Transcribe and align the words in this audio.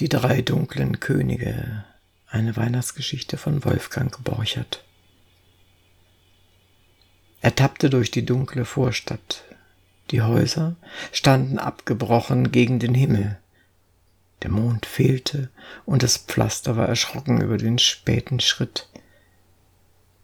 Die 0.00 0.08
drei 0.08 0.42
dunklen 0.42 1.00
Könige. 1.00 1.84
Eine 2.28 2.56
Weihnachtsgeschichte 2.56 3.36
von 3.36 3.64
Wolfgang 3.64 4.22
Borchert. 4.22 4.84
Er 7.40 7.56
tappte 7.56 7.90
durch 7.90 8.12
die 8.12 8.24
dunkle 8.24 8.64
Vorstadt. 8.64 9.42
Die 10.12 10.22
Häuser 10.22 10.76
standen 11.10 11.58
abgebrochen 11.58 12.52
gegen 12.52 12.78
den 12.78 12.94
Himmel. 12.94 13.38
Der 14.42 14.50
Mond 14.50 14.86
fehlte 14.86 15.50
und 15.84 16.04
das 16.04 16.16
Pflaster 16.16 16.76
war 16.76 16.88
erschrocken 16.88 17.40
über 17.40 17.56
den 17.56 17.80
späten 17.80 18.38
Schritt. 18.38 18.88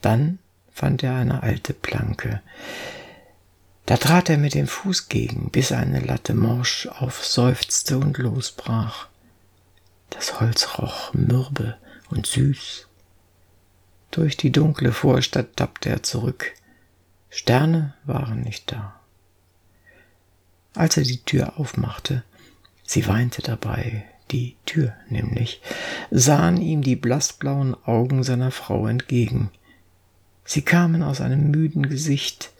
Dann 0.00 0.40
fand 0.72 1.04
er 1.04 1.14
eine 1.14 1.44
alte 1.44 1.74
Planke. 1.74 2.42
Da 3.86 3.98
trat 3.98 4.30
er 4.30 4.38
mit 4.38 4.54
dem 4.54 4.66
Fuß 4.66 5.08
gegen, 5.08 5.50
bis 5.50 5.70
eine 5.70 6.00
Latte 6.00 6.34
morsch 6.34 6.88
aufseufzte 6.88 7.98
und 7.98 8.18
losbrach. 8.18 9.09
Das 10.10 10.40
Holz 10.40 10.78
roch 10.78 11.14
mürbe 11.14 11.76
und 12.10 12.26
süß. 12.26 12.86
Durch 14.10 14.36
die 14.36 14.50
dunkle 14.50 14.92
Vorstadt 14.92 15.56
tappte 15.56 15.88
er 15.88 16.02
zurück. 16.02 16.52
Sterne 17.30 17.94
waren 18.04 18.40
nicht 18.42 18.72
da. 18.72 19.00
Als 20.74 20.96
er 20.96 21.04
die 21.04 21.22
Tür 21.22 21.58
aufmachte, 21.58 22.24
sie 22.84 23.06
weinte 23.06 23.42
dabei, 23.42 24.04
die 24.30 24.56
Tür 24.66 24.94
nämlich, 25.08 25.60
sahen 26.10 26.60
ihm 26.60 26.82
die 26.82 26.96
blassblauen 26.96 27.74
Augen 27.84 28.22
seiner 28.22 28.50
Frau 28.50 28.86
entgegen. 28.86 29.50
Sie 30.44 30.62
kamen 30.62 31.02
aus 31.02 31.20
einem 31.20 31.50
müden 31.50 31.88
Gesicht. 31.88 32.52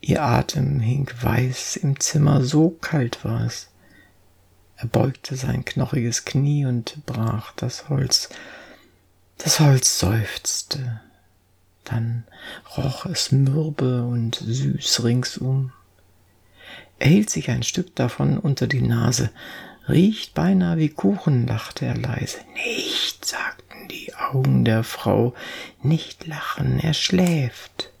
Ihr 0.00 0.22
Atem 0.22 0.80
hing 0.80 1.10
weiß 1.20 1.76
im 1.76 2.00
Zimmer, 2.00 2.42
so 2.42 2.70
kalt 2.70 3.24
war 3.24 3.44
es. 3.44 3.68
Er 4.82 4.88
beugte 4.88 5.36
sein 5.36 5.64
knochiges 5.64 6.24
Knie 6.24 6.66
und 6.66 7.06
brach 7.06 7.52
das 7.54 7.88
Holz. 7.88 8.30
Das 9.38 9.60
Holz 9.60 10.00
seufzte. 10.00 11.00
Dann 11.84 12.24
roch 12.76 13.06
es 13.06 13.30
mürbe 13.30 14.02
und 14.02 14.34
süß 14.34 15.04
ringsum. 15.04 15.72
Er 16.98 17.10
hielt 17.10 17.30
sich 17.30 17.48
ein 17.48 17.62
Stück 17.62 17.94
davon 17.94 18.38
unter 18.38 18.66
die 18.66 18.82
Nase. 18.82 19.30
Riecht 19.88 20.34
beinahe 20.34 20.78
wie 20.78 20.88
Kuchen, 20.88 21.46
lachte 21.46 21.86
er 21.86 21.96
leise. 21.96 22.38
Nicht, 22.54 23.24
sagten 23.24 23.86
die 23.88 24.12
Augen 24.16 24.64
der 24.64 24.82
Frau, 24.82 25.32
nicht 25.80 26.26
lachen, 26.26 26.80
er 26.80 26.94
schläft. 26.94 27.92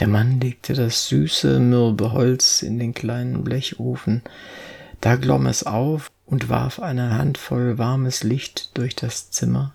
Der 0.00 0.08
Mann 0.08 0.40
legte 0.40 0.72
das 0.72 1.08
süße, 1.08 1.60
mürbe 1.60 2.12
Holz 2.12 2.62
in 2.62 2.78
den 2.78 2.94
kleinen 2.94 3.44
Blechofen. 3.44 4.22
Da 5.00 5.16
glomm 5.16 5.46
es 5.46 5.64
auf 5.64 6.10
und 6.24 6.48
warf 6.48 6.80
eine 6.80 7.16
Handvoll 7.16 7.78
warmes 7.78 8.22
Licht 8.22 8.76
durch 8.76 8.96
das 8.96 9.30
Zimmer. 9.30 9.74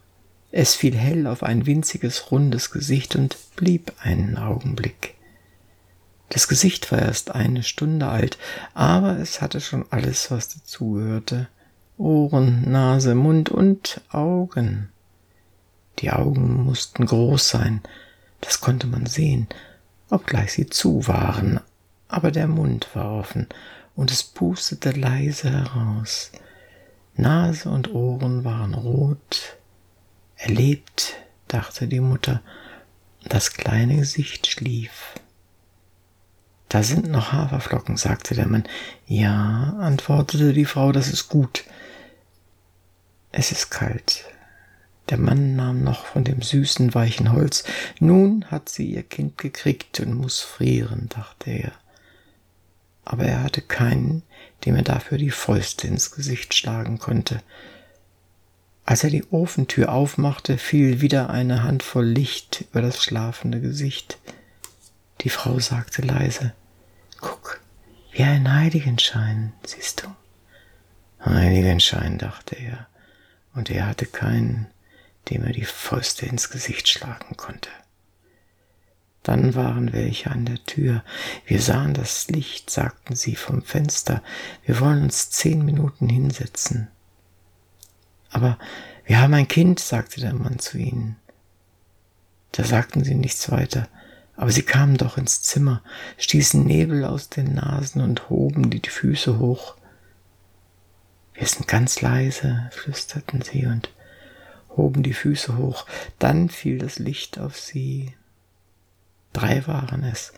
Es 0.52 0.75
fiel 0.75 0.95
hell 0.95 1.27
auf 1.27 1.44
ein 1.44 1.66
winziges, 1.66 2.31
rundes 2.31 2.72
Gesicht 2.72 3.16
und 3.16 3.38
blieb 3.55 3.94
einen 4.02 4.38
Augenblick. 4.38 5.16
Das 6.30 6.47
Gesicht 6.47 6.92
war 6.92 6.99
erst 6.99 7.31
eine 7.31 7.64
Stunde 7.64 8.08
alt, 8.08 8.38
aber 8.73 9.17
es 9.19 9.42
hatte 9.42 9.61
schon 9.61 9.86
alles, 9.89 10.31
was 10.31 10.49
dazugehörte. 10.49 11.47
Ohren, 11.97 12.69
Nase, 12.69 13.16
Mund 13.16 13.49
und 13.49 14.02
Augen. 14.09 14.89
Die 15.99 16.11
Augen 16.11 16.64
mussten 16.64 17.05
groß 17.05 17.47
sein, 17.47 17.81
das 18.42 18.59
konnte 18.59 18.88
man 18.88 19.05
sehen, 19.05 19.47
obgleich 20.09 20.53
sie 20.53 20.67
zu 20.67 21.08
waren, 21.08 21.59
aber 22.08 22.31
der 22.31 22.47
Mund 22.47 22.88
war 22.94 23.11
offen 23.11 23.47
und 23.95 24.11
es 24.11 24.23
pustete 24.23 24.92
leise 24.92 25.52
heraus. 25.52 26.32
Nase 27.15 27.70
und 27.70 27.93
Ohren 27.93 28.43
waren 28.43 28.73
rot. 28.73 29.58
Er 30.38 30.49
lebt, 30.49 31.15
dachte 31.48 31.88
die 31.88 31.99
Mutter, 31.99 32.42
das 33.23 33.54
kleine 33.54 33.98
Gesicht 33.98 34.48
schlief. 34.48 35.14
Da 36.70 36.83
sind 36.83 37.10
noch 37.10 37.33
Haferflocken, 37.33 37.98
sagte 37.98 38.33
der 38.33 38.48
Mann. 38.48 38.64
Ja, 39.05 39.76
antwortete 39.80 40.54
die 40.54 40.65
Frau, 40.65 40.92
das 40.94 41.10
ist 41.10 41.27
gut. 41.27 41.65
Es 43.32 43.52
ist 43.52 43.70
kalt. 43.70 44.26
Der 45.10 45.17
Mann 45.17 45.58
nahm 45.58 45.83
noch 45.83 46.05
von 46.05 46.23
dem 46.23 46.42
süßen, 46.42 46.95
weichen 46.95 47.33
Holz. 47.33 47.65
Nun 47.99 48.45
hat 48.49 48.70
sie 48.70 48.86
ihr 48.86 49.04
Kind 49.04 49.38
gekriegt 49.38 49.99
und 49.99 50.14
muss 50.14 50.39
frieren, 50.39 51.10
dachte 51.10 51.52
er 51.52 51.71
aber 53.11 53.26
er 53.26 53.44
hatte 53.44 53.61
keinen, 53.61 54.23
dem 54.66 54.76
er 54.76 54.83
dafür 54.83 55.17
die 55.17 55.32
Fäuste 55.32 55.86
ins 55.86 56.11
Gesicht 56.11 56.54
schlagen 56.54 56.98
konnte. 56.98 57.44
Als 58.86 59.04
er 59.04 59.10
die 59.10 59.26
Ofentür 59.32 59.92
aufmachte, 59.92 60.58
fiel 60.58 61.02
wieder 61.02 61.30
eine 61.30 61.64
Handvoll 61.64 62.05
Licht 62.05 62.66
über 62.71 62.82
das 62.82 63.04
schlafende 63.04 63.60
Gesicht. 63.60 64.17
Die 65.21 65.30
Frau 65.30 65.60
sagte 65.60 66.02
leise, 66.02 66.54
Guck, 67.20 67.60
wie 68.14 68.23
ein 68.23 68.52
Heiligenschein, 68.52 69.52
siehst 69.66 70.04
du? 70.04 70.08
Heiligenschein, 71.23 72.17
dachte 72.17 72.55
er, 72.55 72.88
und 73.54 73.70
er 73.70 73.88
hatte 73.88 74.05
keinen, 74.05 74.67
dem 75.30 75.44
er 75.44 75.52
die 75.52 75.66
Fäuste 75.66 76.26
ins 76.26 76.50
Gesicht 76.50 76.88
schlagen 76.88 77.36
konnte. 77.36 77.70
Dann 79.23 79.54
waren 79.54 79.93
welche 79.93 80.32
an 80.32 80.45
der 80.45 80.64
Tür. 80.64 81.04
Wir 81.45 81.61
sahen 81.61 81.93
das 81.93 82.27
Licht, 82.30 82.70
sagten 82.70 83.15
sie 83.15 83.36
vom 83.36 83.61
Fenster. 83.61 84.23
Wir 84.65 84.80
wollen 84.80 85.04
uns 85.04 85.30
zehn 85.30 85.64
Minuten 85.64 86.09
hinsetzen. 86.09 86.87
Aber 88.32 88.58
wir 89.05 89.20
haben 89.20 89.33
ein 89.33 89.48
Kind, 89.48 89.80
sagte 89.80 90.21
der 90.21 90.33
Mann 90.33 90.58
zu 90.59 90.77
ihnen. 90.77 91.17
Da 92.54 92.64
sagten 92.64 93.04
sie 93.04 93.15
nichts 93.15 93.52
weiter, 93.52 93.87
aber 94.36 94.52
sie 94.52 94.64
kamen 94.64 94.98
doch 94.98 95.17
ins 95.17 95.42
Zimmer, 95.42 95.82
stießen 96.17 96.65
Nebel 96.65 97.05
aus 97.05 97.30
den 97.30 97.53
Nasen 97.55 98.02
und 98.02 98.30
hoben 98.30 98.70
die 98.70 98.82
Füße 98.89 99.39
hoch. 99.39 99.76
Wir 101.33 101.48
sind 101.48 101.67
ganz 101.67 102.02
leise, 102.02 102.70
flüsterten 102.71 103.42
sie 103.42 103.65
und 103.65 103.89
hoben 104.70 105.03
die 105.03 105.14
Füße 105.14 105.58
hoch. 105.58 105.86
Dann 106.20 106.49
fiel 106.49 106.77
das 106.77 106.99
Licht 106.99 107.39
auf 107.39 107.58
sie. 107.58 108.14
Drei 109.33 109.65
waren 109.67 110.03
es, 110.03 110.33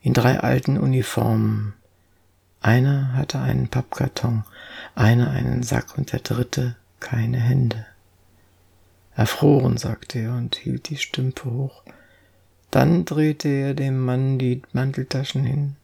in 0.00 0.12
drei 0.12 0.40
alten 0.40 0.78
Uniformen. 0.78 1.74
Einer 2.60 3.12
hatte 3.12 3.38
einen 3.38 3.68
Pappkarton, 3.68 4.44
einer 4.94 5.30
einen 5.30 5.62
Sack 5.62 5.96
und 5.98 6.12
der 6.12 6.20
dritte 6.20 6.76
keine 7.00 7.38
Hände. 7.38 7.86
Erfroren, 9.14 9.76
sagte 9.76 10.18
er 10.18 10.32
und 10.32 10.56
hielt 10.56 10.88
die 10.88 10.96
Stümpe 10.96 11.50
hoch. 11.50 11.82
Dann 12.70 13.04
drehte 13.04 13.48
er 13.48 13.74
dem 13.74 14.00
Mann 14.00 14.38
die 14.38 14.62
Manteltaschen 14.72 15.44
hin. 15.44 15.76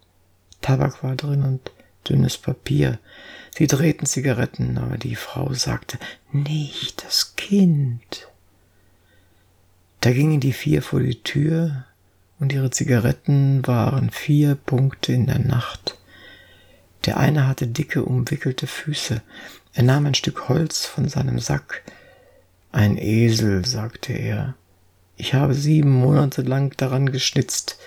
Tabak 0.61 1.05
war 1.05 1.15
drin 1.15 1.43
und 1.45 1.71
dünnes 2.09 2.37
Papier. 2.37 2.99
Sie 3.53 3.67
drehten 3.67 4.07
Zigaretten, 4.07 4.79
aber 4.79 4.99
die 4.99 5.17
Frau 5.17 5.53
sagte, 5.53 5.99
nicht 6.33 7.05
das 7.05 7.37
Kind. 7.37 8.29
Da 10.01 10.13
gingen 10.13 10.41
die 10.41 10.53
vier 10.53 10.83
vor 10.83 11.01
die 11.01 11.23
Tür, 11.23 11.85
und 12.41 12.53
ihre 12.53 12.71
Zigaretten 12.71 13.67
waren 13.67 14.11
vier 14.11 14.55
Punkte 14.55 15.13
in 15.13 15.27
der 15.27 15.39
Nacht. 15.39 15.99
Der 17.05 17.19
eine 17.19 17.47
hatte 17.47 17.67
dicke, 17.67 18.05
umwickelte 18.05 18.67
Füße. 18.67 19.23
Er 19.75 19.83
nahm 19.83 20.07
ein 20.07 20.15
Stück 20.15 20.49
Holz 20.49 20.87
von 20.87 21.09
seinem 21.09 21.39
Sack. 21.39 21.83
Ein 22.73 22.97
Esel, 22.97 23.65
sagte 23.65 24.15
er. 24.15 24.55
Ich 25.17 25.35
habe 25.35 25.55
sieben 25.55 25.91
Monate 25.91 26.43
lang 26.43 26.77
daran 26.77 27.13
geschnitzt. 27.13 27.79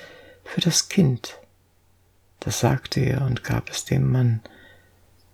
Für 0.44 0.62
das 0.62 0.88
Kind. 0.88 1.40
Das 2.40 2.60
sagte 2.60 3.00
er 3.00 3.24
und 3.24 3.44
gab 3.44 3.70
es 3.70 3.86
dem 3.86 4.12
Mann. 4.12 4.42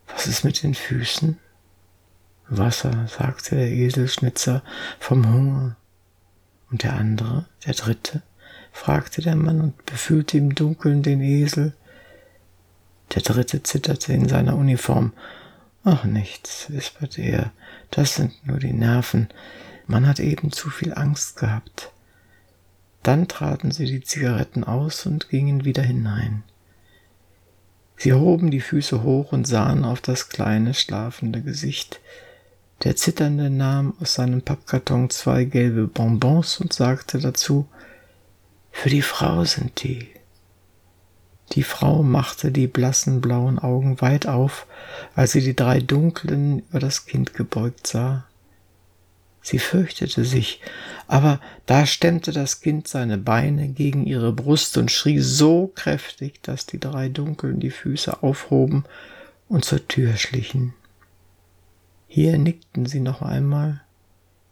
Was 0.07 0.27
ist 0.27 0.43
mit 0.43 0.63
den 0.63 0.75
Füßen? 0.75 1.37
Wasser, 2.47 3.07
sagte 3.07 3.55
der 3.55 3.69
Eselschnitzer, 3.69 4.63
vom 4.99 5.31
Hunger. 5.31 5.75
Und 6.71 6.83
der 6.83 6.93
andere, 6.93 7.45
der 7.65 7.73
dritte? 7.73 8.23
Fragte 8.71 9.21
der 9.21 9.35
Mann 9.35 9.61
und 9.61 9.85
befühlte 9.85 10.37
im 10.37 10.55
Dunkeln 10.55 11.03
den 11.03 11.21
Esel. 11.21 11.73
Der 13.13 13.21
dritte 13.21 13.63
zitterte 13.63 14.13
in 14.13 14.29
seiner 14.29 14.55
Uniform. 14.55 15.13
Ach 15.83 16.03
nichts, 16.03 16.69
wisperte 16.69 17.21
er, 17.21 17.51
das 17.91 18.15
sind 18.15 18.45
nur 18.45 18.59
die 18.59 18.73
Nerven. 18.73 19.29
Man 19.87 20.07
hat 20.07 20.19
eben 20.19 20.51
zu 20.51 20.69
viel 20.69 20.93
Angst 20.93 21.37
gehabt. 21.37 21.91
Dann 23.01 23.27
traten 23.27 23.71
sie 23.71 23.85
die 23.85 24.03
Zigaretten 24.03 24.63
aus 24.63 25.05
und 25.05 25.29
gingen 25.29 25.65
wieder 25.65 25.83
hinein. 25.83 26.43
Sie 27.97 28.13
hoben 28.13 28.51
die 28.51 28.61
Füße 28.61 29.03
hoch 29.03 29.31
und 29.31 29.45
sahen 29.45 29.83
auf 29.83 29.99
das 30.01 30.29
kleine 30.29 30.73
schlafende 30.73 31.41
Gesicht. 31.41 31.99
Der 32.83 32.95
Zitternde 32.95 33.49
nahm 33.49 33.93
aus 33.99 34.13
seinem 34.13 34.41
Pappkarton 34.41 35.09
zwei 35.09 35.43
gelbe 35.43 35.87
Bonbons 35.87 36.61
und 36.61 36.71
sagte 36.71 37.19
dazu 37.19 37.67
für 38.79 38.89
die 38.89 39.01
Frau 39.01 39.43
sind 39.43 39.83
die. 39.83 40.07
Die 41.51 41.63
Frau 41.63 42.01
machte 42.01 42.49
die 42.49 42.67
blassen 42.67 43.19
blauen 43.19 43.59
Augen 43.59 43.99
weit 43.99 44.25
auf, 44.25 44.67
als 45.15 45.33
sie 45.33 45.41
die 45.41 45.55
drei 45.55 45.81
dunklen 45.81 46.59
über 46.69 46.79
das 46.79 47.05
Kind 47.05 47.33
gebeugt 47.33 47.87
sah. 47.87 48.25
Sie 49.41 49.59
fürchtete 49.59 50.23
sich, 50.23 50.61
aber 51.09 51.41
da 51.65 51.85
stemmte 51.85 52.31
das 52.31 52.61
Kind 52.61 52.87
seine 52.87 53.17
Beine 53.17 53.67
gegen 53.67 54.05
ihre 54.05 54.31
Brust 54.31 54.77
und 54.77 54.91
schrie 54.91 55.19
so 55.19 55.73
kräftig, 55.75 56.41
dass 56.41 56.65
die 56.65 56.79
drei 56.79 57.09
Dunkeln 57.09 57.59
die 57.59 57.71
Füße 57.71 58.23
aufhoben 58.23 58.85
und 59.49 59.65
zur 59.65 59.85
Tür 59.89 60.15
schlichen. 60.15 60.73
Hier 62.07 62.37
nickten 62.37 62.85
sie 62.85 63.01
noch 63.01 63.21
einmal, 63.21 63.81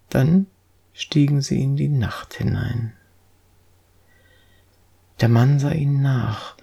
dann 0.09 0.47
stiegen 0.91 1.41
sie 1.41 1.63
in 1.63 1.77
die 1.77 1.87
Nacht 1.87 2.33
hinein. 2.33 2.91
Der 5.19 5.29
Mann 5.29 5.59
sah 5.59 5.71
ihnen 5.71 6.01
nach. 6.01 6.55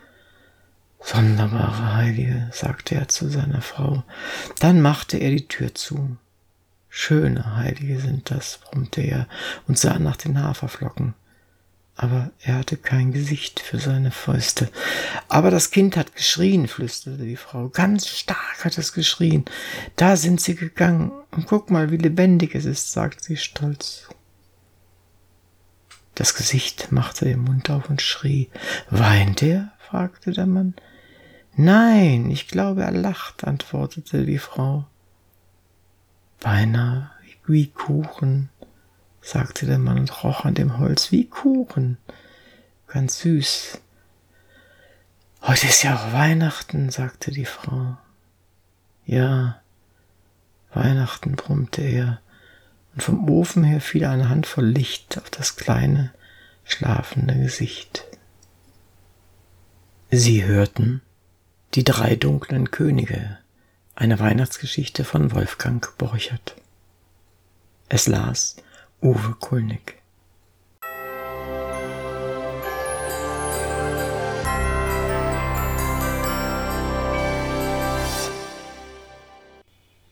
Sonderbare 1.00 1.94
Heilige, 1.94 2.48
sagte 2.52 2.94
er 2.94 3.08
zu 3.08 3.28
seiner 3.28 3.60
Frau. 3.60 4.04
Dann 4.60 4.80
machte 4.80 5.18
er 5.18 5.30
die 5.30 5.48
Tür 5.48 5.74
zu. 5.74 6.16
Schöne 6.88 7.56
Heilige 7.56 7.98
sind 7.98 8.30
das, 8.30 8.58
brummte 8.58 9.02
er 9.02 9.26
und 9.66 9.78
sah 9.78 9.98
nach 9.98 10.16
den 10.16 10.40
Haferflocken. 10.40 11.14
Aber 11.96 12.30
er 12.40 12.54
hatte 12.54 12.76
kein 12.76 13.12
Gesicht 13.12 13.60
für 13.60 13.78
seine 13.78 14.10
Fäuste. 14.10 14.70
Aber 15.28 15.50
das 15.50 15.70
Kind 15.70 15.96
hat 15.96 16.14
geschrien, 16.14 16.66
flüsterte 16.68 17.24
die 17.24 17.36
Frau. 17.36 17.68
Ganz 17.68 18.08
stark 18.08 18.64
hat 18.64 18.78
es 18.78 18.92
geschrien. 18.92 19.44
Da 19.96 20.16
sind 20.16 20.40
sie 20.40 20.54
gegangen. 20.54 21.12
Und 21.32 21.46
guck 21.46 21.70
mal, 21.70 21.90
wie 21.90 21.96
lebendig 21.96 22.54
es 22.54 22.64
ist, 22.64 22.92
sagte 22.92 23.22
sie 23.22 23.36
stolz. 23.36 24.08
Das 26.14 26.34
Gesicht 26.34 26.92
machte 26.92 27.24
den 27.24 27.40
Mund 27.40 27.70
auf 27.70 27.90
und 27.90 28.00
schrie. 28.00 28.50
Weint 28.90 29.42
er? 29.42 29.72
fragte 29.78 30.32
der 30.32 30.46
Mann. 30.46 30.74
Nein, 31.56 32.30
ich 32.30 32.48
glaube, 32.48 32.82
er 32.82 32.90
lacht, 32.90 33.44
antwortete 33.44 34.24
die 34.24 34.38
Frau. 34.38 34.86
Beinahe 36.40 37.10
wie 37.46 37.68
Kuchen, 37.68 38.48
sagte 39.20 39.66
der 39.66 39.78
Mann 39.78 39.98
und 39.98 40.24
roch 40.24 40.44
an 40.44 40.54
dem 40.54 40.78
Holz 40.78 41.12
wie 41.12 41.28
Kuchen. 41.28 41.98
Ganz 42.86 43.20
süß. 43.20 43.80
Heute 45.42 45.66
ist 45.66 45.82
ja 45.82 45.96
auch 45.96 46.12
Weihnachten, 46.12 46.90
sagte 46.90 47.30
die 47.30 47.44
Frau. 47.44 47.96
Ja, 49.04 49.60
Weihnachten, 50.72 51.36
brummte 51.36 51.82
er, 51.82 52.20
und 52.94 53.02
vom 53.02 53.28
Ofen 53.28 53.64
her 53.64 53.80
fiel 53.80 54.04
eine 54.04 54.28
Handvoll 54.28 54.66
Licht 54.66 55.18
auf 55.18 55.30
das 55.30 55.56
kleine, 55.56 56.12
schlafende 56.64 57.34
Gesicht. 57.34 58.04
Sie 60.10 60.44
hörten 60.44 61.02
die 61.74 61.84
drei 61.84 62.14
dunklen 62.14 62.70
Könige 62.70 63.38
eine 63.96 64.18
Weihnachtsgeschichte 64.18 65.04
von 65.04 65.32
Wolfgang 65.32 65.96
Borchert. 65.98 66.56
Es 67.88 68.06
las 68.06 68.56
Uwe 69.02 69.36
Kulnig. 69.38 70.03